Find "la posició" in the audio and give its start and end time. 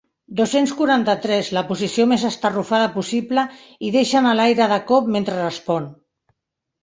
1.57-2.05